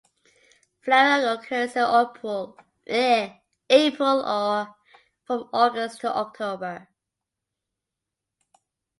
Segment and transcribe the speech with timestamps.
[0.79, 3.35] Flowering occurs in
[3.69, 4.75] April or
[5.27, 6.87] from August to October.